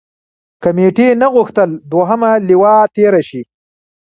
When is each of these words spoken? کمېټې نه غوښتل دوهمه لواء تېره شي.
کمېټې 0.63 1.07
نه 1.21 1.27
غوښتل 1.35 1.69
دوهمه 1.91 2.31
لواء 2.49 2.81
تېره 2.95 3.21
شي. 3.29 3.41